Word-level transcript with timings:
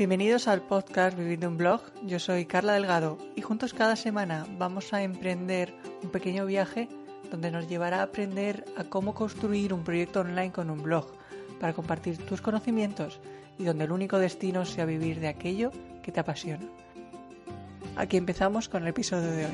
Bienvenidos 0.00 0.48
al 0.48 0.62
podcast 0.62 1.14
Vivir 1.14 1.40
de 1.40 1.46
un 1.46 1.58
blog. 1.58 1.82
Yo 2.06 2.18
soy 2.18 2.46
Carla 2.46 2.72
Delgado 2.72 3.18
y 3.36 3.42
juntos 3.42 3.74
cada 3.74 3.96
semana 3.96 4.46
vamos 4.56 4.94
a 4.94 5.02
emprender 5.02 5.74
un 6.02 6.08
pequeño 6.08 6.46
viaje 6.46 6.88
donde 7.30 7.50
nos 7.50 7.68
llevará 7.68 7.98
a 7.98 8.04
aprender 8.04 8.64
a 8.78 8.84
cómo 8.84 9.12
construir 9.12 9.74
un 9.74 9.84
proyecto 9.84 10.20
online 10.20 10.52
con 10.52 10.70
un 10.70 10.82
blog 10.82 11.12
para 11.60 11.74
compartir 11.74 12.16
tus 12.16 12.40
conocimientos 12.40 13.20
y 13.58 13.64
donde 13.64 13.84
el 13.84 13.92
único 13.92 14.18
destino 14.18 14.64
sea 14.64 14.86
vivir 14.86 15.20
de 15.20 15.28
aquello 15.28 15.70
que 16.02 16.12
te 16.12 16.20
apasiona. 16.20 16.64
Aquí 17.94 18.16
empezamos 18.16 18.70
con 18.70 18.84
el 18.84 18.88
episodio 18.88 19.30
de 19.30 19.44
hoy. 19.44 19.52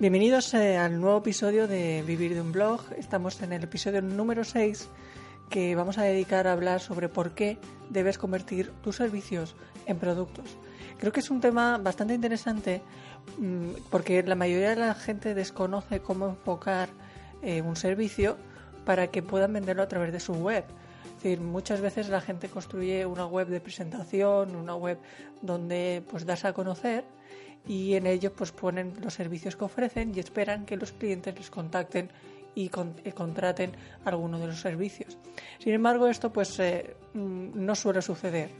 Bienvenidos 0.00 0.52
eh, 0.54 0.76
al 0.76 1.00
nuevo 1.00 1.18
episodio 1.18 1.68
de 1.68 2.02
Vivir 2.04 2.34
de 2.34 2.40
un 2.40 2.50
blog. 2.50 2.80
Estamos 2.98 3.40
en 3.42 3.52
el 3.52 3.62
episodio 3.62 4.02
número 4.02 4.42
6 4.42 4.88
que 5.48 5.76
vamos 5.76 5.98
a 5.98 6.02
dedicar 6.02 6.48
a 6.48 6.52
hablar 6.52 6.80
sobre 6.80 7.08
por 7.08 7.30
qué 7.30 7.58
debes 7.90 8.18
convertir 8.18 8.72
tus 8.82 8.96
servicios 8.96 9.54
en 9.86 9.98
productos. 9.98 10.58
Creo 10.98 11.12
que 11.12 11.20
es 11.20 11.30
un 11.30 11.40
tema 11.40 11.78
bastante 11.78 12.12
interesante 12.12 12.82
mm, 13.38 13.86
porque 13.88 14.24
la 14.24 14.34
mayoría 14.34 14.70
de 14.70 14.76
la 14.76 14.94
gente 14.94 15.32
desconoce 15.32 16.00
cómo 16.00 16.26
enfocar 16.26 16.88
eh, 17.40 17.62
un 17.62 17.76
servicio 17.76 18.36
para 18.84 19.06
que 19.12 19.22
puedan 19.22 19.52
venderlo 19.52 19.84
a 19.84 19.88
través 19.88 20.12
de 20.12 20.18
su 20.18 20.32
web. 20.32 20.64
Muchas 21.40 21.80
veces 21.80 22.08
la 22.08 22.20
gente 22.20 22.48
construye 22.48 23.06
una 23.06 23.26
web 23.26 23.48
de 23.48 23.60
presentación, 23.60 24.54
una 24.54 24.74
web 24.74 24.98
donde 25.40 26.02
pues 26.10 26.26
das 26.26 26.44
a 26.44 26.52
conocer 26.52 27.04
y 27.66 27.94
en 27.94 28.06
ellos 28.06 28.32
pues 28.36 28.52
ponen 28.52 28.94
los 29.02 29.14
servicios 29.14 29.56
que 29.56 29.64
ofrecen 29.64 30.12
y 30.14 30.20
esperan 30.20 30.66
que 30.66 30.76
los 30.76 30.92
clientes 30.92 31.34
les 31.34 31.50
contacten 31.50 32.10
y, 32.54 32.68
contraten 32.68 33.72
alguno 34.04 34.38
de 34.38 34.48
los 34.48 34.60
servicios. 34.60 35.16
Sin 35.58 35.72
embargo, 35.72 36.06
esto 36.06 36.32
pues 36.32 36.58
eh, 36.60 36.94
mm, 37.14 37.50
no 37.54 37.74
suele 37.74 38.02
suceder. 38.02 38.50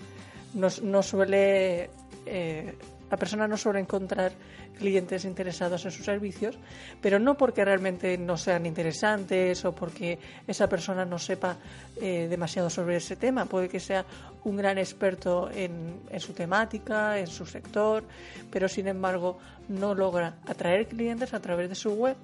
No, 0.55 0.69
no 0.83 1.03
suele 1.03 1.91
eh, 2.27 2.75
la 3.11 3.17
persona 3.17 3.47
no 3.47 3.57
suele 3.57 3.81
encontrar 3.81 4.33
clientes 4.79 5.25
interesados 5.25 5.85
en 5.85 5.91
sus 5.91 6.05
servicios, 6.05 6.59
pero 7.01 7.19
no 7.19 7.37
porque 7.37 7.65
realmente 7.65 8.17
no 8.19 8.37
sean 8.37 8.67
interesantes 8.67 9.65
o 9.65 9.73
porque 9.73 10.19
esa 10.47 10.69
persona 10.69 11.05
no 11.05 11.19
sepa 11.19 11.57
eh, 12.01 12.27
demasiado 12.29 12.71
sobre 12.71 12.97
ese 12.97 13.17
tema. 13.17 13.47
Puede 13.47 13.69
que 13.69 13.81
sea 13.81 14.05
un 14.45 14.57
gran 14.57 14.79
experto 14.79 15.51
en, 15.51 16.01
su 16.19 16.33
temática, 16.33 17.19
en 17.19 17.27
su 17.27 17.47
sector, 17.47 18.05
pero 18.51 18.69
sin 18.69 18.89
embargo 18.89 19.39
no 19.69 19.95
logra 19.95 20.37
atraer 20.47 20.89
clientes 20.89 21.35
a 21.35 21.41
través 21.41 21.69
de 21.69 21.75
su 21.75 21.93
web 21.93 22.17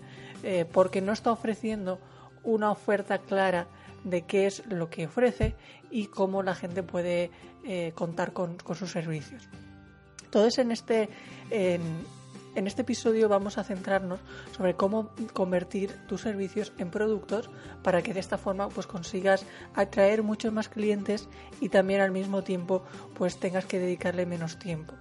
eh, 0.43 0.65
porque 0.71 1.01
no 1.01 1.13
está 1.13 1.31
ofreciendo 1.33 1.99
una 2.43 2.71
oferta 2.71 3.19
clara 3.19 3.67
de 4.05 4.23
qué 4.23 4.47
es 4.47 4.65
lo 4.67 4.89
que 4.89 5.07
ofrece 5.07 5.55
y 5.91 6.07
cómo 6.07 6.43
la 6.43 6.55
gente 6.55 6.83
puede 6.83 7.31
eh, 7.65 7.93
contar 7.95 8.33
con 8.33 8.57
sus 8.75 8.91
servicios. 8.91 9.49
Entonces, 10.31 10.59
en 10.61 10.71
este, 10.71 11.09
en, 11.51 12.67
este 12.69 12.83
episodio 12.83 13.29
vamos 13.29 13.59
a 13.59 13.65
centrarnos 13.65 14.21
sobre 14.57 14.75
cómo 14.75 15.11
convertir 15.33 15.91
tus 16.07 16.21
servicios 16.21 16.73
en 16.79 16.89
productos 16.89 17.51
para 17.83 18.01
que 18.01 18.15
de 18.15 18.21
esta 18.21 18.39
forma 18.39 18.69
pues 18.69 18.87
consigas 18.87 19.45
atraer 19.75 20.23
muchos 20.23 20.53
más 20.53 20.69
clientes 20.69 21.29
y 21.61 21.69
también 21.69 22.01
al 22.01 22.13
mismo 22.13 22.45
tiempo 22.45 22.85
pues 23.15 23.41
tengas 23.41 23.65
que 23.65 23.81
dedicarle 23.81 24.25
menos 24.25 24.57
tiempo. 24.57 24.95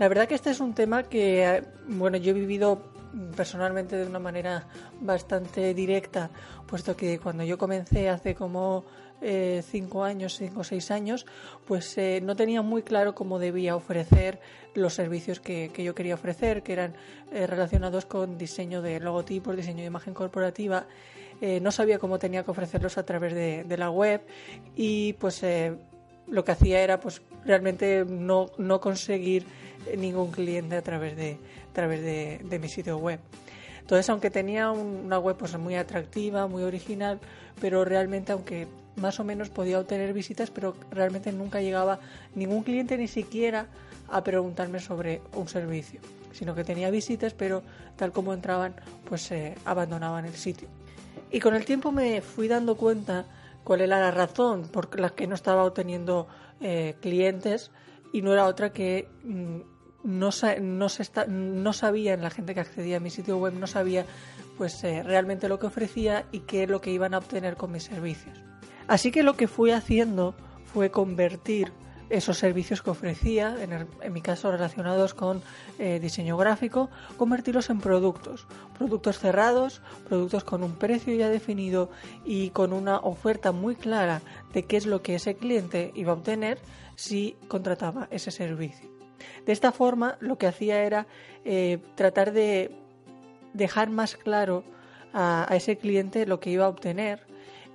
La 0.00 0.08
verdad 0.08 0.26
que 0.26 0.34
este 0.34 0.50
es 0.50 0.58
un 0.58 0.74
tema 0.74 1.04
que 1.04 1.62
bueno 1.86 2.16
yo 2.16 2.32
he 2.32 2.34
vivido 2.34 2.82
personalmente 3.36 3.96
de 3.96 4.06
una 4.06 4.18
manera 4.18 4.66
bastante 5.00 5.74
directa, 5.74 6.28
puesto 6.66 6.96
que 6.96 7.20
cuando 7.20 7.44
yo 7.44 7.56
comencé 7.56 8.08
hace 8.08 8.34
como 8.34 8.84
eh, 9.20 9.62
cinco 9.66 10.04
años, 10.04 10.36
cinco 10.36 10.60
o 10.60 10.64
seis 10.64 10.90
años, 10.90 11.26
pues 11.66 11.96
eh, 11.98 12.20
no 12.22 12.36
tenía 12.36 12.62
muy 12.62 12.82
claro 12.82 13.14
cómo 13.14 13.38
debía 13.38 13.76
ofrecer 13.76 14.40
los 14.74 14.94
servicios 14.94 15.40
que, 15.40 15.70
yo 15.76 15.94
quería 15.94 16.14
ofrecer, 16.14 16.62
que 16.62 16.72
eran 16.72 16.94
eh, 17.32 17.46
relacionados 17.46 18.06
con 18.06 18.36
diseño 18.36 18.82
de 18.82 19.00
logotipos, 19.00 19.56
diseño 19.56 19.80
de 19.80 19.86
imagen 19.86 20.14
corporativa. 20.14 20.86
no 21.60 21.70
sabía 21.72 21.98
cómo 21.98 22.18
tenía 22.18 22.44
que 22.44 22.50
ofrecerlos 22.50 22.96
a 22.96 23.02
través 23.04 23.34
de, 23.34 23.76
la 23.76 23.90
web 23.90 24.22
y 24.76 25.14
pues 25.14 25.42
lo 26.26 26.44
que 26.44 26.52
hacía 26.52 26.80
era 26.80 27.00
pues 27.00 27.20
realmente 27.44 28.04
no, 28.06 28.46
no 28.56 28.80
conseguir 28.80 29.44
ningún 29.96 30.30
cliente 30.30 30.76
a 30.76 30.82
través 30.82 31.16
de, 31.16 31.38
a 31.70 31.72
través 31.72 32.02
de, 32.02 32.58
mi 32.58 32.68
sitio 32.68 32.98
web. 32.98 33.20
Entonces, 33.84 34.08
aunque 34.08 34.30
tenía 34.30 34.70
una 34.70 35.18
web 35.18 35.36
pues, 35.36 35.58
muy 35.58 35.74
atractiva, 35.74 36.46
muy 36.46 36.62
original, 36.62 37.20
pero 37.60 37.84
realmente, 37.84 38.32
aunque 38.32 38.66
más 38.96 39.20
o 39.20 39.24
menos 39.24 39.50
podía 39.50 39.78
obtener 39.78 40.14
visitas, 40.14 40.50
pero 40.50 40.74
realmente 40.90 41.30
nunca 41.32 41.60
llegaba 41.60 41.98
ningún 42.34 42.62
cliente 42.62 42.96
ni 42.96 43.08
siquiera 43.08 43.66
a 44.08 44.24
preguntarme 44.24 44.80
sobre 44.80 45.20
un 45.34 45.48
servicio, 45.48 46.00
sino 46.32 46.54
que 46.54 46.64
tenía 46.64 46.88
visitas, 46.88 47.34
pero 47.34 47.62
tal 47.96 48.10
como 48.10 48.32
entraban, 48.32 48.74
pues 49.06 49.20
se 49.20 49.54
abandonaban 49.66 50.24
el 50.24 50.34
sitio. 50.34 50.68
Y 51.30 51.40
con 51.40 51.54
el 51.54 51.66
tiempo 51.66 51.92
me 51.92 52.22
fui 52.22 52.48
dando 52.48 52.78
cuenta 52.78 53.26
cuál 53.64 53.82
era 53.82 54.00
la 54.00 54.12
razón 54.12 54.62
por 54.62 54.98
la 54.98 55.10
que 55.10 55.26
no 55.26 55.34
estaba 55.34 55.62
obteniendo 55.62 56.26
eh, 56.62 56.94
clientes 57.02 57.70
y 58.14 58.22
no 58.22 58.32
era 58.32 58.46
otra 58.46 58.72
que 58.72 59.08
mm, 59.24 59.73
no, 60.04 60.30
no, 60.60 61.72
sabían 61.72 62.22
la 62.22 62.30
gente 62.30 62.54
que 62.54 62.60
accedía 62.60 62.98
a 62.98 63.00
mi 63.00 63.10
sitio 63.10 63.38
web, 63.38 63.54
no 63.54 63.66
sabía 63.66 64.04
pues 64.56 64.84
eh, 64.84 65.02
realmente 65.02 65.48
lo 65.48 65.58
que 65.58 65.66
ofrecía 65.66 66.26
y 66.30 66.40
qué 66.40 66.64
es 66.64 66.70
lo 66.70 66.80
que 66.80 66.90
iban 66.90 67.14
a 67.14 67.18
obtener 67.18 67.56
con 67.56 67.72
mis 67.72 67.84
servicios. 67.84 68.38
Así 68.86 69.10
que 69.10 69.22
lo 69.22 69.34
que 69.34 69.48
fui 69.48 69.70
haciendo 69.70 70.34
fue 70.72 70.90
convertir 70.90 71.72
esos 72.10 72.38
servicios 72.38 72.82
que 72.82 72.90
ofrecía, 72.90 73.56
en, 73.60 74.12
mi 74.12 74.20
caso 74.20 74.52
relacionados 74.52 75.14
con 75.14 75.42
eh, 75.78 75.98
diseño 76.00 76.36
gráfico, 76.36 76.90
convertirlos 77.16 77.70
en 77.70 77.80
productos, 77.80 78.46
productos 78.76 79.18
cerrados, 79.18 79.80
productos 80.06 80.44
con 80.44 80.62
un 80.62 80.74
precio 80.74 81.14
ya 81.14 81.30
definido 81.30 81.90
y 82.24 82.50
con 82.50 82.72
una 82.72 82.98
oferta 82.98 83.52
muy 83.52 83.74
clara 83.74 84.20
de 84.52 84.64
qué 84.64 84.76
es 84.76 84.86
lo 84.86 85.02
que 85.02 85.14
ese 85.14 85.36
cliente 85.36 85.92
iba 85.94 86.12
a 86.12 86.16
obtener 86.16 86.58
si 86.94 87.36
contrataba 87.48 88.06
ese 88.10 88.30
servicio. 88.30 88.93
De 89.46 89.52
esta 89.52 89.72
forma, 89.72 90.16
lo 90.20 90.38
que 90.38 90.46
hacía 90.46 90.82
era 90.82 91.06
eh, 91.44 91.78
tratar 91.94 92.32
de 92.32 92.70
dejar 93.52 93.90
más 93.90 94.16
claro 94.16 94.64
a, 95.12 95.46
ese 95.52 95.76
cliente 95.76 96.26
lo 96.26 96.40
que 96.40 96.50
iba 96.50 96.64
a 96.64 96.68
obtener 96.68 97.20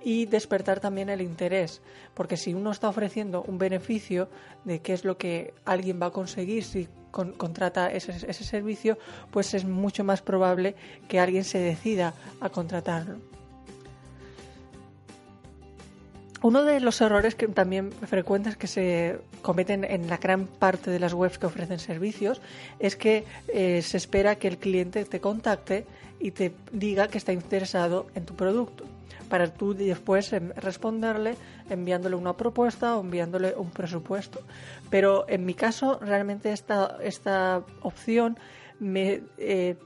y 0.02 0.26
despertar 0.26 0.80
también 0.80 1.08
el 1.08 1.20
interés, 1.20 1.82
porque 2.14 2.36
si 2.36 2.54
uno 2.54 2.70
está 2.70 2.88
ofreciendo 2.88 3.42
un 3.42 3.58
beneficio 3.58 4.28
de 4.64 4.80
qué 4.80 4.92
es 4.92 5.04
lo 5.04 5.18
que 5.18 5.52
alguien 5.64 6.00
va 6.00 6.06
a 6.06 6.10
conseguir 6.10 6.64
si 6.64 6.88
contrata 7.10 7.90
ese, 7.90 8.12
ese 8.12 8.44
servicio, 8.44 8.96
pues 9.30 9.52
es 9.52 9.64
mucho 9.64 10.04
más 10.04 10.22
probable 10.22 10.74
que 11.08 11.18
alguien 11.18 11.44
se 11.44 11.58
decida 11.58 12.14
a 12.40 12.48
contratarlo. 12.50 13.39
Uno 16.42 16.64
de 16.64 16.80
los 16.80 17.00
errores 17.02 17.34
que 17.34 17.48
también 17.48 17.92
frecuentes 17.92 18.56
que 18.56 18.66
se 18.66 19.20
cometen 19.42 19.84
en 19.84 20.08
la 20.08 20.16
gran 20.16 20.46
parte 20.46 20.90
de 20.90 20.98
las 20.98 21.12
webs 21.12 21.38
que 21.38 21.46
ofrecen 21.46 21.78
servicios 21.78 22.40
es 22.78 22.96
que 22.96 23.24
eh, 23.48 23.82
se 23.82 23.98
espera 23.98 24.36
que 24.36 24.48
el 24.48 24.56
cliente 24.56 25.04
te 25.04 25.20
contacte 25.20 25.84
y 26.18 26.30
te 26.30 26.54
diga 26.72 27.08
que 27.08 27.18
está 27.18 27.34
interesado 27.34 28.06
en 28.14 28.24
tu 28.24 28.34
producto 28.36 28.84
para 29.28 29.52
tú 29.52 29.74
después 29.74 30.32
em, 30.32 30.50
responderle 30.56 31.36
enviándole 31.70 32.16
una 32.16 32.36
propuesta 32.36 32.96
o 32.96 33.00
enviándole 33.00 33.54
un 33.54 33.70
presupuesto. 33.70 34.40
Pero 34.90 35.26
en 35.28 35.46
mi 35.46 35.54
caso 35.54 35.98
realmente 36.00 36.52
esta, 36.52 36.98
esta 37.02 37.62
opción 37.82 38.38
me, 38.80 39.22
eh, 39.38 39.76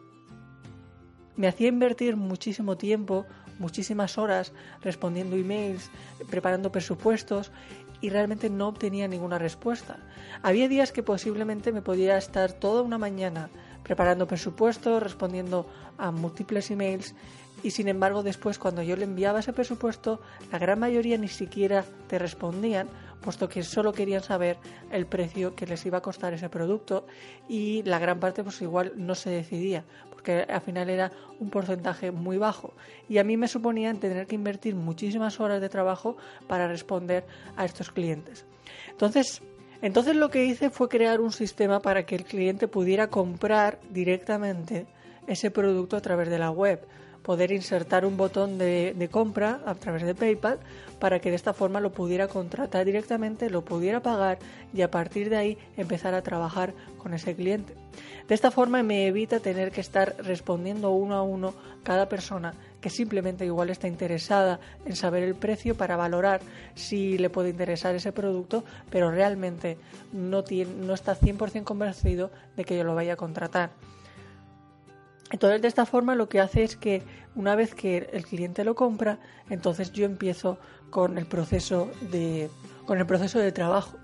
me 1.36 1.46
hacía 1.46 1.68
invertir 1.68 2.16
muchísimo 2.16 2.76
tiempo 2.76 3.26
muchísimas 3.58 4.18
horas 4.18 4.52
respondiendo 4.82 5.36
emails, 5.36 5.90
preparando 6.30 6.72
presupuestos 6.72 7.52
y 8.00 8.10
realmente 8.10 8.50
no 8.50 8.68
obtenía 8.68 9.08
ninguna 9.08 9.38
respuesta. 9.38 9.96
Había 10.42 10.68
días 10.68 10.92
que 10.92 11.02
posiblemente 11.02 11.72
me 11.72 11.82
podía 11.82 12.18
estar 12.18 12.52
toda 12.52 12.82
una 12.82 12.98
mañana 12.98 13.48
preparando 13.82 14.26
presupuestos, 14.26 15.02
respondiendo 15.02 15.66
a 15.98 16.10
múltiples 16.10 16.70
emails 16.70 17.14
y 17.64 17.70
sin 17.70 17.88
embargo 17.88 18.22
después 18.22 18.58
cuando 18.58 18.82
yo 18.82 18.94
le 18.94 19.04
enviaba 19.04 19.40
ese 19.40 19.54
presupuesto, 19.54 20.20
la 20.52 20.58
gran 20.58 20.78
mayoría 20.78 21.16
ni 21.16 21.28
siquiera 21.28 21.82
te 22.06 22.18
respondían, 22.18 22.88
puesto 23.22 23.48
que 23.48 23.62
solo 23.62 23.92
querían 23.92 24.22
saber 24.22 24.58
el 24.92 25.06
precio 25.06 25.56
que 25.56 25.66
les 25.66 25.84
iba 25.86 25.98
a 25.98 26.02
costar 26.02 26.34
ese 26.34 26.50
producto. 26.50 27.06
Y 27.48 27.82
la 27.84 27.98
gran 27.98 28.20
parte 28.20 28.44
pues 28.44 28.60
igual 28.60 28.92
no 28.96 29.14
se 29.14 29.30
decidía, 29.30 29.82
porque 30.10 30.42
al 30.42 30.60
final 30.60 30.90
era 30.90 31.10
un 31.40 31.48
porcentaje 31.48 32.10
muy 32.10 32.36
bajo. 32.36 32.74
Y 33.08 33.16
a 33.16 33.24
mí 33.24 33.38
me 33.38 33.48
suponía 33.48 33.92
tener 33.94 34.26
que 34.26 34.34
invertir 34.34 34.74
muchísimas 34.74 35.40
horas 35.40 35.62
de 35.62 35.70
trabajo 35.70 36.18
para 36.46 36.68
responder 36.68 37.24
a 37.56 37.64
estos 37.64 37.90
clientes. 37.90 38.44
Entonces, 38.90 39.40
entonces 39.80 40.16
lo 40.16 40.28
que 40.28 40.44
hice 40.44 40.68
fue 40.68 40.90
crear 40.90 41.22
un 41.22 41.32
sistema 41.32 41.80
para 41.80 42.04
que 42.04 42.14
el 42.14 42.24
cliente 42.24 42.68
pudiera 42.68 43.08
comprar 43.08 43.80
directamente 43.88 44.86
ese 45.26 45.50
producto 45.50 45.96
a 45.96 46.02
través 46.02 46.28
de 46.28 46.38
la 46.38 46.50
web 46.50 46.86
poder 47.24 47.52
insertar 47.52 48.04
un 48.04 48.18
botón 48.18 48.58
de, 48.58 49.08
compra 49.10 49.60
a 49.64 49.74
través 49.74 50.02
de 50.02 50.14
PayPal 50.14 50.60
para 51.00 51.20
que 51.20 51.30
de 51.30 51.36
esta 51.36 51.54
forma 51.54 51.80
lo 51.80 51.90
pudiera 51.90 52.28
contratar 52.28 52.84
directamente, 52.84 53.48
lo 53.48 53.64
pudiera 53.64 54.00
pagar 54.00 54.38
y 54.74 54.82
a 54.82 54.90
partir 54.90 55.30
de 55.30 55.38
ahí 55.38 55.58
empezar 55.76 56.14
a 56.14 56.22
trabajar 56.22 56.74
con 56.98 57.14
ese 57.14 57.34
cliente. 57.34 57.74
De 58.28 58.34
esta 58.34 58.50
forma 58.50 58.82
me 58.82 59.06
evita 59.06 59.40
tener 59.40 59.70
que 59.72 59.80
estar 59.80 60.14
respondiendo 60.18 60.90
uno 60.90 61.14
a 61.14 61.22
uno 61.22 61.54
cada 61.82 62.08
persona 62.08 62.54
que 62.82 62.90
simplemente 62.90 63.46
igual 63.46 63.70
está 63.70 63.88
interesada 63.88 64.60
en 64.84 64.94
saber 64.94 65.22
el 65.22 65.34
precio 65.34 65.74
para 65.74 65.96
valorar 65.96 66.42
si 66.74 67.16
le 67.16 67.30
puede 67.30 67.48
interesar 67.48 67.94
ese 67.94 68.12
producto, 68.12 68.64
pero 68.90 69.10
realmente 69.10 69.78
no, 70.12 70.44
tiene, 70.44 70.74
no 70.74 70.92
está 70.92 71.18
100% 71.18 71.64
convencido 71.64 72.30
de 72.56 72.64
que 72.66 72.76
yo 72.76 72.84
lo 72.84 72.94
vaya 72.94 73.14
a 73.14 73.16
contratar. 73.16 73.70
Entonces, 75.34 75.60
de 75.60 75.66
esta 75.66 75.84
forma 75.84 76.14
lo 76.14 76.28
que 76.28 76.38
hace 76.38 76.62
es 76.62 76.76
que 76.76 77.02
una 77.34 77.56
vez 77.56 77.74
que 77.74 78.08
el 78.12 78.24
cliente 78.24 78.62
lo 78.62 78.76
compra, 78.76 79.18
entonces 79.50 79.90
yo 79.90 80.04
empiezo 80.04 80.58
con 80.90 81.18
el 81.18 81.26
proceso 81.26 81.90
de, 82.12 82.48
con 82.86 82.98
el 82.98 83.06
proceso 83.06 83.40
de 83.40 83.50
trabajo. 83.50 83.96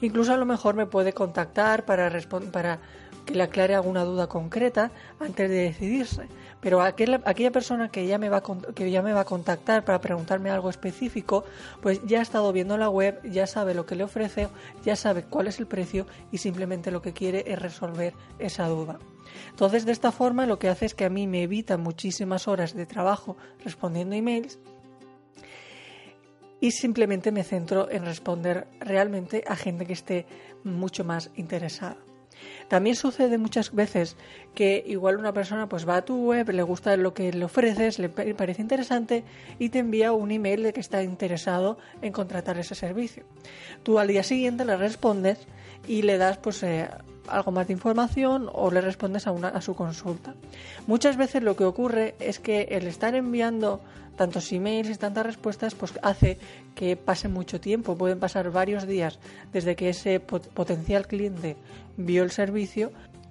Incluso 0.00 0.32
a 0.32 0.38
lo 0.38 0.46
mejor 0.46 0.76
me 0.76 0.86
puede 0.86 1.12
contactar 1.12 1.84
para, 1.84 2.10
para 2.50 2.78
que 3.26 3.34
le 3.34 3.42
aclare 3.42 3.74
alguna 3.74 4.02
duda 4.02 4.28
concreta 4.28 4.90
antes 5.20 5.50
de 5.50 5.56
decidirse. 5.56 6.26
Pero 6.62 6.80
aquella, 6.80 7.20
aquella 7.26 7.50
persona 7.50 7.90
que 7.90 8.06
ya, 8.06 8.16
me 8.16 8.30
va 8.30 8.42
que 8.74 8.90
ya 8.90 9.02
me 9.02 9.12
va 9.12 9.20
a 9.20 9.26
contactar 9.26 9.84
para 9.84 10.00
preguntarme 10.00 10.48
algo 10.48 10.70
específico, 10.70 11.44
pues 11.82 12.00
ya 12.06 12.20
ha 12.20 12.22
estado 12.22 12.50
viendo 12.50 12.78
la 12.78 12.88
web, 12.88 13.20
ya 13.24 13.46
sabe 13.46 13.74
lo 13.74 13.84
que 13.84 13.94
le 13.94 14.04
ofrece, 14.04 14.48
ya 14.86 14.96
sabe 14.96 15.24
cuál 15.24 15.48
es 15.48 15.58
el 15.58 15.66
precio 15.66 16.06
y 16.32 16.38
simplemente 16.38 16.90
lo 16.90 17.02
que 17.02 17.12
quiere 17.12 17.44
es 17.46 17.58
resolver 17.58 18.14
esa 18.38 18.66
duda. 18.68 18.98
Entonces, 19.50 19.84
de 19.84 19.92
esta 19.92 20.12
forma, 20.12 20.46
lo 20.46 20.58
que 20.58 20.68
hace 20.68 20.86
es 20.86 20.94
que 20.94 21.04
a 21.04 21.10
mí 21.10 21.26
me 21.26 21.42
evita 21.42 21.76
muchísimas 21.76 22.48
horas 22.48 22.74
de 22.74 22.86
trabajo 22.86 23.36
respondiendo 23.64 24.14
emails 24.14 24.58
y 26.60 26.72
simplemente 26.72 27.32
me 27.32 27.44
centro 27.44 27.90
en 27.90 28.04
responder 28.04 28.66
realmente 28.80 29.44
a 29.46 29.56
gente 29.56 29.86
que 29.86 29.92
esté 29.92 30.26
mucho 30.64 31.04
más 31.04 31.30
interesada. 31.36 31.96
También 32.68 32.96
sucede 32.96 33.38
muchas 33.38 33.74
veces 33.74 34.16
que 34.54 34.84
igual 34.86 35.16
una 35.16 35.32
persona 35.32 35.68
pues 35.68 35.88
va 35.88 35.96
a 35.96 36.04
tu 36.04 36.26
web, 36.26 36.50
le 36.50 36.62
gusta 36.62 36.96
lo 36.96 37.14
que 37.14 37.32
le 37.32 37.44
ofreces, 37.44 37.98
le 37.98 38.08
parece 38.08 38.62
interesante 38.62 39.24
y 39.58 39.70
te 39.70 39.78
envía 39.78 40.12
un 40.12 40.30
email 40.30 40.62
de 40.62 40.72
que 40.72 40.80
está 40.80 41.02
interesado 41.02 41.78
en 42.02 42.12
contratar 42.12 42.58
ese 42.58 42.74
servicio. 42.74 43.24
Tú 43.82 43.98
al 43.98 44.08
día 44.08 44.22
siguiente 44.22 44.64
le 44.64 44.76
respondes 44.76 45.38
y 45.86 46.02
le 46.02 46.18
das 46.18 46.38
pues 46.38 46.62
eh, 46.62 46.88
algo 47.30 47.50
más 47.52 47.66
de 47.66 47.74
información 47.74 48.48
o 48.52 48.70
le 48.70 48.80
respondes 48.80 49.26
a, 49.26 49.32
una, 49.32 49.48
a 49.48 49.60
su 49.60 49.74
consulta. 49.74 50.34
Muchas 50.86 51.16
veces 51.16 51.42
lo 51.42 51.56
que 51.56 51.64
ocurre 51.64 52.14
es 52.20 52.38
que 52.38 52.62
el 52.70 52.86
estar 52.86 53.14
enviando 53.14 53.80
tantos 54.16 54.52
emails 54.52 54.90
y 54.90 54.96
tantas 54.96 55.24
respuestas 55.24 55.74
pues 55.74 55.98
hace 56.02 56.38
que 56.74 56.96
pase 56.96 57.28
mucho 57.28 57.60
tiempo, 57.60 57.96
pueden 57.96 58.18
pasar 58.18 58.50
varios 58.50 58.86
días 58.86 59.18
desde 59.52 59.76
que 59.76 59.90
ese 59.90 60.20
potencial 60.20 61.06
cliente 61.06 61.56
vio 61.96 62.24
el 62.24 62.30
servicio 62.30 62.90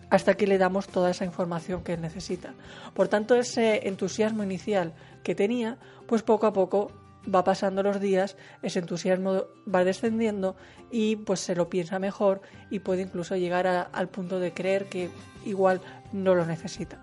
hasta 0.10 0.36
que 0.36 0.48
le 0.48 0.58
damos 0.58 0.88
toda 0.88 1.12
esa 1.12 1.26
información 1.26 1.84
que 1.84 1.98
necesita. 1.98 2.54
Por 2.94 3.10
tanto, 3.10 3.36
ese 3.36 3.88
entusiasmo 3.88 4.44
inicial 4.44 4.94
que 5.22 5.36
tenía, 5.36 5.78
pues 6.08 6.24
poco 6.24 6.48
a 6.48 6.54
poco 6.54 6.92
va 7.34 7.44
pasando 7.44 7.84
los 7.84 8.00
días, 8.00 8.38
ese 8.62 8.80
entusiasmo 8.80 9.46
va 9.74 9.84
descendiendo 9.84 10.56
y 10.92 11.18
pues 11.18 11.40
se 11.40 11.56
lo 11.56 11.70
piensa 11.70 12.00
mejor 12.00 12.42
y 12.70 12.80
puede 12.80 13.04
incluso 13.04 13.36
llegar 13.36 13.68
al 13.92 14.10
punto 14.10 14.40
de 14.40 14.54
creer 14.54 14.86
que 14.86 15.10
igual 15.46 15.82
no 16.12 16.36
lo 16.36 16.46
necesita. 16.46 17.00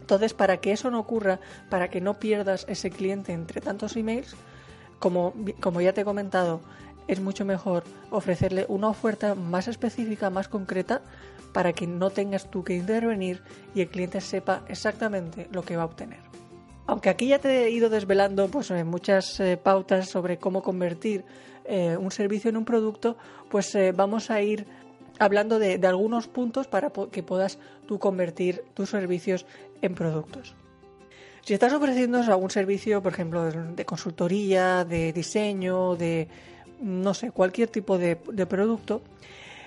Entonces, 0.00 0.34
para 0.34 0.58
que 0.58 0.72
eso 0.72 0.90
no 0.90 1.00
ocurra, 1.00 1.40
para 1.70 1.88
que 1.88 2.00
no 2.00 2.14
pierdas 2.14 2.66
ese 2.68 2.90
cliente 2.90 3.32
entre 3.32 3.60
tantos 3.60 3.96
emails, 3.96 4.36
como, 4.98 5.32
como 5.60 5.80
ya 5.80 5.94
te 5.94 6.02
he 6.02 6.04
comentado, 6.04 6.60
es 7.08 7.20
mucho 7.20 7.44
mejor 7.44 7.84
ofrecerle 8.10 8.66
una 8.68 8.88
oferta 8.88 9.34
más 9.34 9.68
específica, 9.68 10.30
más 10.30 10.48
concreta, 10.48 11.02
para 11.52 11.72
que 11.72 11.86
no 11.86 12.10
tengas 12.10 12.50
tú 12.50 12.64
que 12.64 12.74
intervenir 12.74 13.42
y 13.74 13.80
el 13.80 13.88
cliente 13.88 14.20
sepa 14.20 14.62
exactamente 14.68 15.48
lo 15.52 15.62
que 15.62 15.76
va 15.76 15.82
a 15.82 15.86
obtener. 15.86 16.33
Aunque 16.86 17.08
aquí 17.08 17.28
ya 17.28 17.38
te 17.38 17.64
he 17.64 17.70
ido 17.70 17.88
desvelando 17.88 18.48
pues, 18.48 18.70
eh, 18.70 18.84
muchas 18.84 19.40
eh, 19.40 19.56
pautas 19.56 20.08
sobre 20.08 20.36
cómo 20.36 20.62
convertir 20.62 21.24
eh, 21.64 21.96
un 21.96 22.10
servicio 22.10 22.50
en 22.50 22.58
un 22.58 22.64
producto, 22.64 23.16
pues 23.48 23.76
vamos 23.94 24.30
a 24.30 24.42
ir 24.42 24.66
hablando 25.18 25.58
de, 25.58 25.80
algunos 25.86 26.26
puntos 26.26 26.66
para 26.66 26.90
que 26.90 27.22
puedas 27.22 27.58
tú 27.86 27.98
convertir 27.98 28.64
tus 28.74 28.90
servicios 28.90 29.46
en 29.80 29.94
productos. 29.94 30.54
Si 31.42 31.54
estás 31.54 31.72
ofreciendo 31.72 32.18
algún 32.18 32.50
servicio, 32.50 33.02
por 33.02 33.12
ejemplo, 33.12 33.50
de 33.50 33.84
consultoría, 33.84 34.84
de 34.84 35.12
diseño, 35.12 35.94
de 35.94 36.28
no 36.80 37.14
sé, 37.14 37.30
cualquier 37.30 37.68
tipo 37.68 37.96
de 37.96 38.16
producto, 38.16 39.02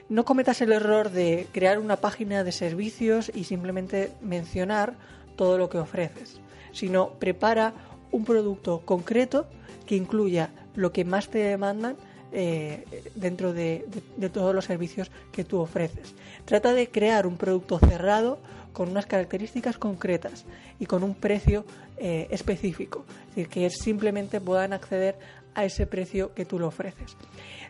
no 0.10 0.24
cometas 0.26 0.62
el 0.62 0.72
error 0.72 1.12
de 1.12 1.48
crear 1.52 1.80
una 1.80 1.98
página 1.98 2.44
de 2.44 2.52
servicios 2.52 3.32
y 3.34 3.44
simplemente 3.44 4.12
mencionar 4.22 4.94
todo 5.38 5.58
lo 5.58 5.70
que 5.70 5.78
ofreces 5.78 6.42
sino 6.78 7.10
prepara 7.10 7.74
un 8.12 8.24
producto 8.24 8.82
concreto 8.86 9.48
que 9.88 9.96
incluya 9.96 10.52
lo 10.76 10.92
que 10.92 11.06
más 11.06 11.30
te 11.30 11.40
demandan 11.40 11.96
eh, 12.32 12.86
dentro 13.16 13.52
de, 13.52 13.88
todos 14.32 14.54
los 14.54 14.66
servicios 14.66 15.10
que 15.32 15.44
tú 15.44 15.60
ofreces. 15.60 16.14
Trata 16.46 16.74
de 16.74 16.90
crear 16.90 17.26
un 17.26 17.38
producto 17.38 17.80
cerrado 17.80 18.38
con 18.74 18.90
unas 18.90 19.08
características 19.08 19.78
concretas 19.80 20.46
y 20.78 20.86
con 20.86 21.04
un 21.04 21.16
precio 21.16 21.66
eh, 21.98 22.28
específico, 22.30 23.06
es 23.30 23.36
decir, 23.36 23.48
que 23.48 23.70
simplemente 23.72 24.40
puedan 24.40 24.72
acceder 24.72 25.18
a 25.56 25.66
ese 25.66 25.88
precio 25.88 26.36
que 26.36 26.46
tú 26.46 26.60
lo 26.60 26.68
ofreces. 26.68 27.18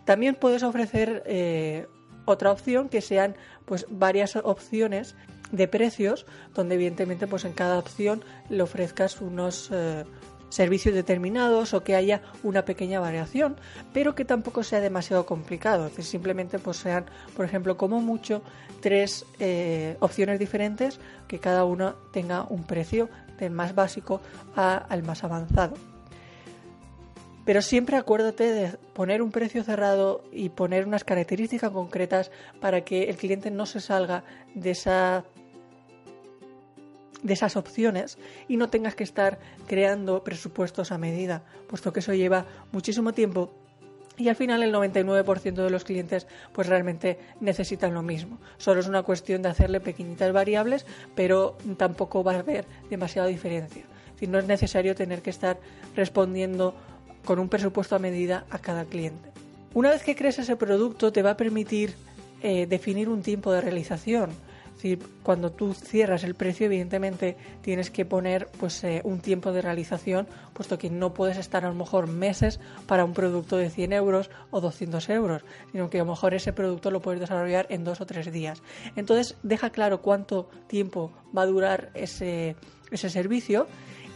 También 0.03 0.35
puedes 0.35 0.63
ofrecer 0.63 1.23
eh, 1.27 1.87
otra 2.25 2.51
opción 2.51 2.89
que 2.89 2.99
sean 2.99 3.35
pues 3.63 3.85
varias 3.89 4.35
opciones 4.35 5.15
de 5.51 5.67
precios, 5.67 6.25
donde 6.53 6.75
evidentemente 6.75 7.27
pues 7.27 7.45
en 7.45 7.53
cada 7.53 7.77
opción 7.77 8.23
le 8.49 8.63
ofrezcas 8.63 9.21
unos 9.21 9.69
eh, 9.71 10.03
servicios 10.49 10.95
determinados 10.95 11.73
o 11.73 11.83
que 11.83 11.95
haya 11.95 12.21
una 12.43 12.65
pequeña 12.65 12.99
variación, 12.99 13.57
pero 13.93 14.15
que 14.15 14.25
tampoco 14.25 14.63
sea 14.63 14.79
demasiado 14.79 15.25
complicado, 15.25 15.91
que 15.93 16.03
simplemente 16.03 16.59
pues 16.59 16.77
sean, 16.77 17.05
por 17.35 17.45
ejemplo, 17.45 17.77
como 17.77 18.01
mucho 18.01 18.41
tres 18.81 19.25
eh, 19.39 19.97
opciones 19.99 20.39
diferentes 20.39 20.99
que 21.27 21.39
cada 21.39 21.65
una 21.65 21.95
tenga 22.11 22.43
un 22.43 22.63
precio 22.63 23.09
del 23.39 23.51
más 23.51 23.75
básico 23.75 24.21
al 24.55 25.03
más 25.03 25.23
avanzado. 25.23 25.75
Pero 27.45 27.61
siempre 27.61 27.95
acuérdate 27.95 28.51
de 28.51 28.77
poner 28.93 29.21
un 29.21 29.31
precio 29.31 29.63
cerrado 29.63 30.21
y 30.33 30.49
poner 30.49 30.85
unas 30.85 31.05
características 31.05 31.71
concretas 31.71 32.29
para 32.59 32.81
que 32.81 33.03
el 33.03 33.15
cliente 33.15 33.51
no 33.51 33.65
se 33.65 33.79
salga 33.79 34.25
de 34.53 34.71
esa 34.71 35.23
de 37.23 37.33
esas 37.33 37.55
opciones 37.55 38.17
y 38.47 38.57
no 38.57 38.69
tengas 38.69 38.95
que 38.95 39.03
estar 39.03 39.39
creando 39.67 40.23
presupuestos 40.23 40.91
a 40.91 40.97
medida, 40.97 41.43
puesto 41.67 41.93
que 41.93 41.99
eso 41.99 42.13
lleva 42.13 42.45
muchísimo 42.71 43.13
tiempo 43.13 43.51
y 44.17 44.29
al 44.29 44.35
final 44.35 44.63
el 44.63 44.73
99% 44.73 45.53
de 45.53 45.69
los 45.69 45.83
clientes 45.83 46.27
pues 46.51 46.67
realmente 46.67 47.19
necesitan 47.39 47.93
lo 47.93 48.01
mismo. 48.01 48.39
Solo 48.57 48.79
es 48.79 48.87
una 48.87 49.03
cuestión 49.03 49.43
de 49.43 49.49
hacerle 49.49 49.79
pequeñitas 49.79 50.33
variables, 50.33 50.85
pero 51.15 51.57
tampoco 51.77 52.23
va 52.23 52.33
a 52.33 52.39
haber 52.39 52.65
demasiada 52.89 53.27
diferencia. 53.27 53.83
Si 54.19 54.25
no 54.25 54.39
es 54.39 54.45
necesario 54.45 54.95
tener 54.95 55.21
que 55.21 55.29
estar 55.29 55.59
respondiendo 55.95 56.73
con 57.25 57.37
un 57.37 57.49
presupuesto 57.49 57.95
a 57.95 57.99
medida 57.99 58.45
a 58.49 58.57
cada 58.57 58.85
cliente. 58.85 59.29
Una 59.75 59.91
vez 59.91 60.01
que 60.01 60.15
crees 60.15 60.39
ese 60.39 60.55
producto 60.55 61.11
te 61.11 61.21
va 61.21 61.31
a 61.31 61.37
permitir 61.37 61.93
eh, 62.41 62.65
definir 62.65 63.09
un 63.09 63.21
tiempo 63.21 63.51
de 63.51 63.61
realización 63.61 64.31
decir, 64.77 64.99
cuando 65.23 65.51
tú 65.51 65.73
cierras 65.73 66.23
el 66.23 66.35
precio, 66.35 66.67
evidentemente 66.67 67.35
tienes 67.61 67.91
que 67.91 68.05
poner 68.05 68.47
pues, 68.59 68.83
eh, 68.83 69.01
un 69.03 69.19
tiempo 69.19 69.51
de 69.51 69.61
realización, 69.61 70.27
puesto 70.53 70.77
que 70.77 70.89
no 70.89 71.13
puedes 71.13 71.37
estar 71.37 71.65
a 71.65 71.69
lo 71.69 71.75
mejor 71.75 72.07
meses 72.07 72.59
para 72.85 73.03
un 73.03 73.13
producto 73.13 73.57
de 73.57 73.69
100 73.69 73.93
euros 73.93 74.29
o 74.51 74.61
200 74.61 75.09
euros, 75.09 75.43
sino 75.71 75.89
que 75.89 75.99
a 75.99 76.03
lo 76.03 76.11
mejor 76.11 76.33
ese 76.33 76.53
producto 76.53 76.91
lo 76.91 77.01
puedes 77.01 77.19
desarrollar 77.19 77.67
en 77.69 77.83
dos 77.83 78.01
o 78.01 78.05
tres 78.05 78.31
días. 78.31 78.61
Entonces, 78.95 79.35
deja 79.43 79.71
claro 79.71 80.01
cuánto 80.01 80.49
tiempo 80.67 81.11
va 81.35 81.41
a 81.41 81.47
durar 81.47 81.89
ese, 81.93 82.55
ese 82.91 83.09
servicio 83.09 83.67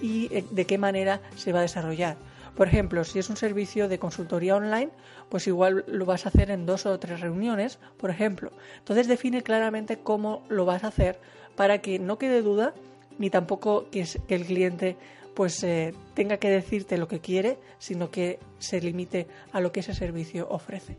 y 0.02 0.34
eh, 0.36 0.46
de 0.50 0.66
qué 0.66 0.78
manera 0.78 1.22
se 1.36 1.52
va 1.52 1.60
a 1.60 1.64
desarrollar. 1.64 2.18
Por 2.56 2.68
ejemplo, 2.68 3.04
si 3.04 3.20
es 3.20 3.30
un 3.30 3.38
servicio 3.38 3.88
de 3.88 4.00
consultoría 4.00 4.56
online, 4.56 4.90
pues 5.30 5.48
igual 5.48 5.86
lo 5.88 6.06
vas 6.06 6.26
a 6.26 6.30
hacer 6.30 6.52
en 6.52 6.66
dos 6.66 6.86
o 6.86 7.00
tres 7.00 7.22
reuniones, 7.22 7.80
por 7.98 8.10
ejemplo. 8.10 8.52
Entonces 8.80 9.08
define 9.08 9.42
claramente 9.42 10.00
cómo 10.00 10.44
lo 10.50 10.66
vas 10.66 10.84
a 10.84 10.88
hacer 10.88 11.20
para 11.56 11.80
que 11.80 12.00
no 12.00 12.18
quede 12.18 12.42
duda 12.42 12.74
ni 13.18 13.30
tampoco 13.30 13.86
que, 13.90 14.06
el 14.30 14.46
cliente 14.46 14.98
pues 15.34 15.64
eh, 15.64 15.94
tenga 16.14 16.38
que 16.38 16.50
decirte 16.50 16.98
lo 16.98 17.08
que 17.08 17.20
quiere, 17.20 17.58
sino 17.80 18.12
que 18.12 18.40
se 18.60 18.82
limite 18.82 19.28
a 19.54 19.62
lo 19.62 19.72
que 19.72 19.80
ese 19.80 19.94
servicio 19.94 20.48
ofrece. 20.50 20.98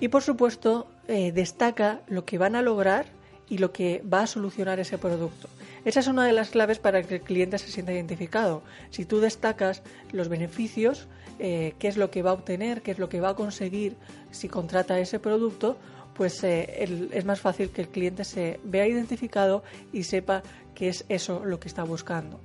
Y 0.00 0.08
por 0.08 0.22
supuesto, 0.22 0.88
eh, 1.06 1.30
destaca 1.30 2.00
lo 2.08 2.24
que 2.24 2.38
van 2.38 2.56
a 2.56 2.62
lograr 2.62 3.06
y 3.48 3.58
lo 3.58 3.72
que 3.72 4.02
va 4.02 4.22
a 4.22 4.26
solucionar 4.26 4.80
ese 4.80 4.98
producto. 4.98 5.48
Esa 5.84 6.00
es 6.00 6.06
una 6.08 6.26
de 6.26 6.32
las 6.32 6.50
claves 6.50 6.78
para 6.78 7.02
que 7.02 7.16
el 7.16 7.20
cliente 7.22 7.58
se 7.58 7.68
sienta 7.68 7.92
identificado. 7.92 8.62
Si 8.90 9.04
tú 9.04 9.20
destacas 9.20 9.82
los 10.12 10.28
beneficios, 10.28 11.08
eh, 11.38 11.74
qué 11.78 11.88
es 11.88 11.96
lo 11.96 12.10
que 12.10 12.22
va 12.22 12.30
a 12.30 12.34
obtener, 12.34 12.82
qué 12.82 12.90
es 12.90 12.98
lo 12.98 13.08
que 13.08 13.20
va 13.20 13.30
a 13.30 13.34
conseguir 13.34 13.96
si 14.30 14.48
contrata 14.48 14.98
ese 14.98 15.18
producto, 15.18 15.78
pues 16.14 16.44
eh, 16.44 17.08
es 17.12 17.24
más 17.24 17.40
fácil 17.40 17.70
que 17.70 17.80
el 17.82 17.88
cliente 17.88 18.24
se 18.24 18.60
vea 18.62 18.86
identificado 18.86 19.62
y 19.92 20.02
sepa 20.02 20.42
que 20.74 20.88
es 20.88 21.06
eso 21.08 21.44
lo 21.44 21.58
que 21.58 21.68
está 21.68 21.82
buscando. 21.82 22.40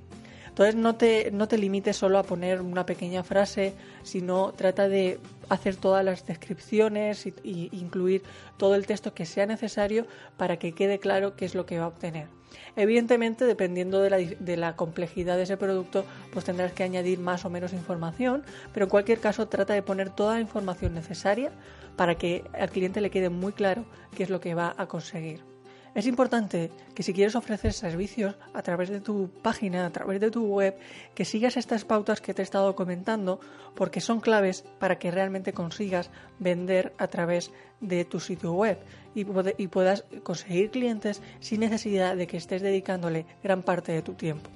Entonces 0.48 0.74
no 0.74 0.94
te, 0.94 1.30
no 1.32 1.48
te 1.48 1.58
limites 1.58 1.98
solo 1.98 2.18
a 2.18 2.22
poner 2.22 2.62
una 2.62 2.86
pequeña 2.86 3.22
frase, 3.22 3.74
sino 4.02 4.52
trata 4.52 4.88
de 4.88 5.20
hacer 5.50 5.76
todas 5.76 6.02
las 6.02 6.26
descripciones 6.26 7.26
e 7.26 7.34
incluir 7.44 8.22
todo 8.56 8.74
el 8.74 8.86
texto 8.86 9.12
que 9.12 9.26
sea 9.26 9.44
necesario 9.44 10.06
para 10.38 10.58
que 10.58 10.72
quede 10.72 10.98
claro 10.98 11.36
qué 11.36 11.44
es 11.44 11.54
lo 11.54 11.66
que 11.66 11.78
va 11.78 11.84
a 11.84 11.88
obtener. 11.88 12.35
Evidentemente, 12.76 13.44
dependiendo 13.44 14.00
de 14.00 14.56
la, 14.56 14.76
complejidad 14.76 15.36
de 15.36 15.44
ese 15.44 15.56
producto, 15.56 16.04
pues 16.32 16.44
tendrás 16.44 16.72
que 16.72 16.82
añadir 16.82 17.18
más 17.18 17.44
o 17.44 17.50
menos 17.50 17.72
información, 17.72 18.44
pero 18.72 18.84
en 18.84 18.90
cualquier 18.90 19.20
caso 19.20 19.48
trata 19.48 19.74
de 19.74 19.82
poner 19.82 20.10
toda 20.10 20.34
la 20.34 20.40
información 20.40 20.94
necesaria 20.94 21.52
para 21.96 22.16
que 22.16 22.44
al 22.52 22.70
cliente 22.70 23.00
le 23.00 23.10
quede 23.10 23.30
muy 23.30 23.52
claro 23.52 23.86
qué 24.14 24.22
es 24.22 24.30
lo 24.30 24.40
que 24.40 24.54
va 24.54 24.74
a 24.76 24.86
conseguir. 24.86 25.55
Es 25.96 26.06
importante 26.06 26.70
que 26.94 27.02
si 27.02 27.14
quieres 27.14 27.36
ofrecer 27.36 27.72
servicios 27.72 28.34
a 28.52 28.60
través 28.60 28.90
de 28.90 29.00
tu 29.00 29.30
página, 29.40 29.86
a 29.86 29.90
través 29.90 30.20
de 30.20 30.30
tu 30.30 30.44
web, 30.44 30.76
que 31.14 31.24
sigas 31.24 31.56
estas 31.56 31.86
pautas 31.86 32.20
que 32.20 32.34
te 32.34 32.42
he 32.42 32.44
estado 32.44 32.76
comentando 32.76 33.40
porque 33.74 34.02
son 34.02 34.20
claves 34.20 34.62
para 34.78 34.98
que 34.98 35.10
realmente 35.10 35.54
consigas 35.54 36.10
vender 36.38 36.92
a 36.98 37.06
través 37.06 37.50
de 37.80 38.04
tu 38.04 38.20
sitio 38.20 38.52
web 38.52 38.76
y, 39.14 39.24
puedas 39.68 40.04
conseguir 40.22 40.70
clientes 40.70 41.22
sin 41.40 41.60
necesidad 41.60 42.14
de 42.14 42.26
que 42.26 42.36
estés 42.36 42.60
dedicándole 42.60 43.24
gran 43.42 43.62
parte 43.62 43.92
de 43.92 44.02
tu 44.02 44.12
tiempo. 44.12 44.50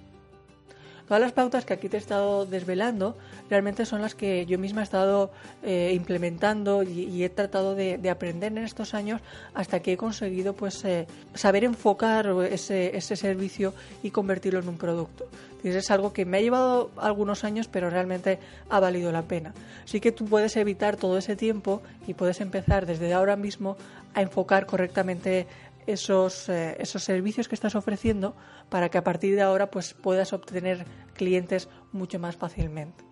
Todas 1.10 1.22
las 1.22 1.32
pautas 1.32 1.64
que 1.64 1.74
aquí 1.74 1.88
te 1.88 1.96
he 1.96 1.98
estado 1.98 2.46
desvelando 2.46 3.16
realmente 3.48 3.84
son 3.84 4.00
las 4.00 4.14
que 4.14 4.46
yo 4.46 4.60
misma 4.60 4.82
he 4.82 4.84
estado 4.84 5.32
eh, 5.64 5.90
implementando 5.92 6.84
y, 6.84 7.24
he 7.24 7.28
tratado 7.28 7.74
de, 7.74 7.98
aprender 8.08 8.52
en 8.52 8.58
estos 8.58 8.94
años 8.94 9.20
hasta 9.52 9.80
que 9.80 9.94
he 9.94 9.96
conseguido 9.96 10.52
pues 10.52 10.84
eh, 10.84 11.08
saber 11.34 11.64
enfocar 11.64 12.28
ese, 12.48 12.96
ese 12.96 13.16
servicio 13.16 13.74
y 14.04 14.12
convertirlo 14.12 14.60
en 14.60 14.68
un 14.68 14.78
producto. 14.78 15.26
Es 15.64 15.90
algo 15.90 16.12
que 16.12 16.24
me 16.24 16.38
ha 16.38 16.40
llevado 16.42 16.92
algunos 16.96 17.42
años, 17.42 17.66
pero 17.66 17.90
realmente 17.90 18.38
ha 18.68 18.78
valido 18.78 19.10
la 19.10 19.22
pena. 19.22 19.52
Así 19.82 19.98
que 19.98 20.12
tú 20.12 20.26
puedes 20.26 20.56
evitar 20.56 20.96
todo 20.96 21.18
ese 21.18 21.34
tiempo 21.34 21.82
y 22.06 22.14
puedes 22.14 22.40
empezar 22.40 22.86
desde 22.86 23.12
ahora 23.12 23.34
mismo 23.34 23.76
a 24.14 24.22
enfocar 24.22 24.64
correctamente 24.64 25.48
esos, 25.86 26.48
eh, 26.48 26.76
esos 26.78 27.02
servicios 27.02 27.48
que 27.48 27.54
estás 27.54 27.74
ofreciendo 27.74 28.36
para 28.68 28.88
que 28.88 28.98
a 28.98 29.04
partir 29.04 29.34
de 29.34 29.42
ahora 29.42 29.70
pues 29.70 29.94
puedas 29.94 30.32
obtener 30.32 30.86
clientes 31.14 31.68
mucho 31.92 32.18
más 32.18 32.36
fácilmente. 32.36 33.04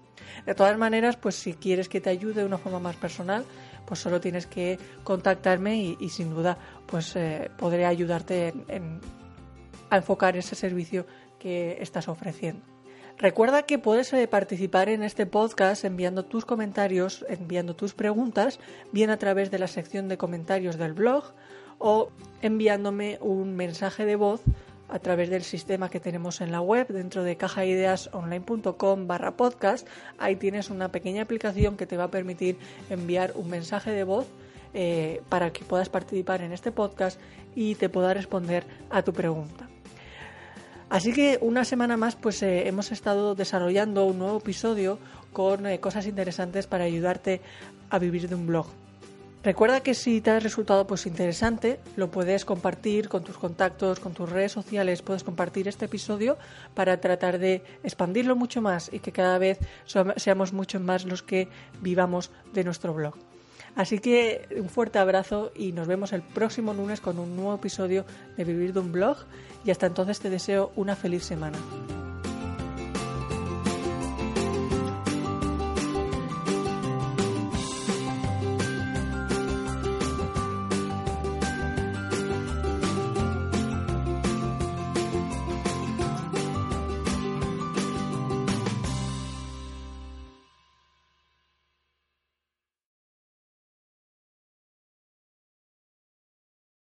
De 0.47 0.55
todas 0.55 0.77
maneras, 0.79 1.17
pues 1.17 1.37
si 1.37 1.55
quieres 1.55 1.89
que 1.89 2.01
te 2.01 2.11
ayude 2.11 2.41
de 2.41 2.45
una 2.45 2.59
forma 2.59 2.81
más 2.81 2.97
personal, 2.97 3.45
pues 3.87 4.01
solo 4.01 4.21
tienes 4.21 4.47
que 4.47 4.79
contactarme 5.05 5.77
y, 5.77 6.09
sin 6.11 6.31
duda 6.31 6.59
pues 6.87 7.17
eh, 7.17 7.51
podré 7.57 7.87
ayudarte 7.87 8.53
a 9.91 9.97
enfocar 9.97 10.37
ese 10.37 10.55
servicio 10.55 11.07
que 11.39 11.79
estás 11.81 12.09
ofreciendo. 12.09 12.63
Recuerda 13.19 13.65
que 13.65 13.81
puedes 13.81 14.13
eh, 14.13 14.29
participar 14.29 14.89
en 14.89 15.03
este 15.03 15.27
podcast 15.27 15.85
enviando 15.85 16.25
tus 16.25 16.45
comentarios, 16.45 17.25
enviando 17.29 17.75
tus 17.75 17.93
preguntas, 17.93 18.61
bien 18.93 19.11
a 19.11 19.17
través 19.17 19.51
de 19.51 19.59
la 19.59 19.67
sección 19.67 20.09
de 20.09 20.17
comentarios 20.17 20.79
del 20.79 20.93
blog 20.93 21.35
o 21.79 22.11
enviándome 22.43 23.19
un 23.21 23.57
mensaje 23.57 24.05
de 24.05 24.17
voz 24.17 24.43
a 24.89 24.99
través 24.99 25.29
del 25.31 25.43
sistema 25.43 25.91
que 25.91 26.01
tenemos 26.01 26.41
en 26.41 26.51
la 26.51 26.61
web 26.61 26.89
dentro 26.89 27.23
de 27.23 27.37
cajaideasonline.com 27.37 29.07
barra 29.07 29.37
podcast. 29.37 29.87
Ahí 30.19 30.37
tienes 30.37 30.71
una 30.71 30.91
pequeña 30.91 31.23
aplicación 31.23 31.77
que 31.77 31.87
te 31.87 31.97
va 31.97 32.05
a 32.05 32.11
permitir 32.11 32.59
enviar 32.89 33.33
un 33.35 33.51
mensaje 33.51 33.91
de 33.91 34.05
voz 34.05 34.27
eh, 34.75 35.23
para 35.29 35.53
que 35.53 35.65
puedas 35.65 35.89
participar 35.89 36.43
en 36.43 36.53
este 36.53 36.73
podcast 36.73 37.21
y 37.55 37.75
te 37.75 37.89
pueda 37.89 38.15
responder 38.15 38.65
a 38.91 39.03
tu 39.03 39.13
pregunta. 39.13 39.69
Así 40.91 41.13
que 41.13 41.39
una 41.43 41.67
semana 41.67 41.99
más 41.99 42.17
pues 42.17 42.43
eh, 42.43 42.67
hemos 42.67 42.93
estado 42.93 43.35
desarrollando 43.35 44.07
un 44.07 44.19
nuevo 44.19 44.39
episodio 44.39 44.99
con 45.35 45.67
eh, 45.67 45.81
cosas 45.81 46.07
interesantes 46.07 46.67
para 46.67 46.85
ayudarte 46.85 47.43
a 47.91 47.99
vivir 47.99 48.29
de 48.29 48.35
un 48.35 48.47
blog. 48.47 48.67
Recuerda 49.49 49.81
que 49.81 49.95
si 49.95 50.21
te 50.21 50.31
ha 50.31 50.41
resultado 50.41 50.87
pues 50.87 51.07
interesante, 51.07 51.81
lo 51.97 52.11
puedes 52.11 52.45
compartir 52.45 53.09
con 53.09 53.25
tus 53.25 53.39
contactos, 53.39 53.99
con 53.99 54.13
tus 54.13 54.29
redes 54.29 54.53
sociales, 54.53 55.01
puedes 55.01 55.25
compartir 55.25 55.69
este 55.69 55.87
episodio 55.87 56.37
para 56.75 57.01
tratar 57.01 57.39
de 57.39 57.63
expandirlo 57.83 58.37
mucho 58.37 58.61
más 58.61 58.93
y 58.93 58.99
que 58.99 59.11
cada 59.11 59.39
vez 59.39 59.59
seamos 60.17 60.53
mucho 60.53 60.81
más 60.81 61.07
los 61.07 61.23
que 61.23 61.49
vivamos 61.81 62.31
de 62.53 62.63
nuestro 62.63 62.93
blog. 62.93 63.15
Así 63.75 64.01
que 64.01 64.47
un 64.55 64.69
fuerte 64.69 64.99
abrazo 64.99 65.51
y 65.57 65.73
nos 65.73 65.89
vemos 65.89 66.13
el 66.13 66.21
próximo 66.21 66.75
lunes 66.75 67.01
con 67.01 67.19
un 67.19 67.35
nuevo 67.35 67.55
episodio 67.55 68.05
de 68.37 68.45
Vivir 68.45 68.75
de 68.75 68.81
un 68.81 68.93
blog 68.93 69.17
y 69.65 69.71
hasta 69.71 69.87
entonces 69.87 70.21
te 70.21 70.29
deseo 70.29 70.73
una 70.77 70.95
feliz 70.95 71.25
semana. 71.25 71.57